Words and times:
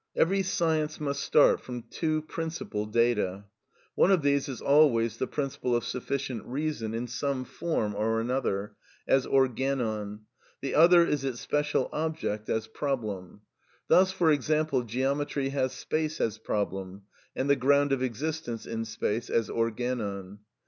Every 0.15 0.41
science 0.41 0.99
must 0.99 1.21
start 1.21 1.61
from 1.61 1.83
two 1.83 2.23
principal 2.23 2.87
data. 2.87 3.45
One 3.93 4.09
of 4.09 4.23
these 4.23 4.49
is 4.49 4.59
always 4.59 5.17
the 5.17 5.27
principle 5.27 5.75
of 5.75 5.83
sufficient 5.85 6.43
reason 6.43 6.95
in 6.95 7.05
some 7.07 7.45
form 7.45 7.93
or 7.93 8.19
another, 8.19 8.73
as 9.07 9.27
organon; 9.27 10.21
the 10.59 10.73
other 10.73 11.05
is 11.05 11.23
its 11.23 11.39
special 11.41 11.87
object 11.93 12.49
as 12.49 12.65
problem. 12.65 13.41
Thus, 13.89 14.11
for 14.11 14.31
example, 14.31 14.81
geometry 14.81 15.49
has 15.49 15.71
space 15.71 16.19
as 16.19 16.39
problem, 16.39 17.03
and 17.35 17.47
the 17.47 17.55
ground 17.55 17.91
of 17.91 18.01
existence 18.01 18.65
in 18.65 18.85
space 18.85 19.29
as 19.29 19.51
organon. 19.51 20.39